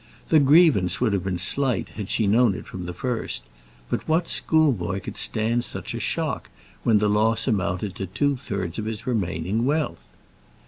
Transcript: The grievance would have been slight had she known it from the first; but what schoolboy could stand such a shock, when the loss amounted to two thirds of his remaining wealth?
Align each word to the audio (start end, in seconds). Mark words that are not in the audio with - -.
The 0.29 0.39
grievance 0.39 0.99
would 0.99 1.13
have 1.13 1.23
been 1.23 1.37
slight 1.37 1.89
had 1.89 2.09
she 2.09 2.25
known 2.25 2.55
it 2.55 2.65
from 2.65 2.87
the 2.87 2.91
first; 2.93 3.43
but 3.87 4.07
what 4.07 4.27
schoolboy 4.27 4.99
could 4.99 5.15
stand 5.15 5.63
such 5.63 5.93
a 5.93 5.99
shock, 5.99 6.49
when 6.81 6.97
the 6.97 7.07
loss 7.07 7.47
amounted 7.47 7.93
to 7.97 8.07
two 8.07 8.35
thirds 8.35 8.79
of 8.79 8.85
his 8.85 9.05
remaining 9.05 9.63
wealth? 9.63 10.07